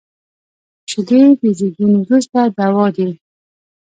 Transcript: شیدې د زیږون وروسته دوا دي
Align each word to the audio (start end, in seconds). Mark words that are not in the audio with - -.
شیدې 0.89 1.21
د 1.41 1.43
زیږون 1.57 1.93
وروسته 2.01 2.39
دوا 2.57 2.85
دي 2.95 3.09